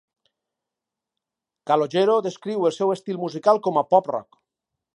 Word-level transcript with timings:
Calogero 1.71 2.15
descriu 2.29 2.65
el 2.71 2.75
seu 2.79 2.95
estil 2.97 3.23
musical 3.27 3.63
com 3.69 3.81
a 3.83 3.85
pop 3.95 4.11
rock. 4.17 4.41